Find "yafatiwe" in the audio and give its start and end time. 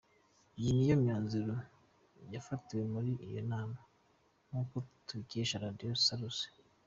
2.33-2.83